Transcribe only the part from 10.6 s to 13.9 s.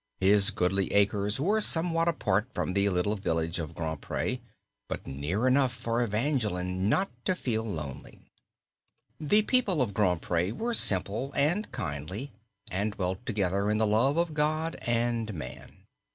simple and kindly, and dwelt together in the